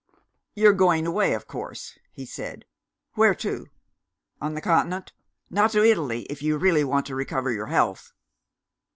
"You're 0.55 0.73
going 0.73 1.05
away, 1.05 1.35
of 1.35 1.45
course," 1.45 1.99
he 2.11 2.25
said. 2.25 2.65
"Where 3.13 3.35
to? 3.35 3.67
On 4.41 4.55
the 4.55 4.59
Continent? 4.61 5.13
Not 5.51 5.69
to 5.73 5.83
Italy 5.85 6.23
if 6.23 6.41
you 6.41 6.57
really 6.57 6.83
want 6.83 7.05
to 7.05 7.13
recover 7.15 7.51
your 7.51 7.67
health!" 7.67 8.11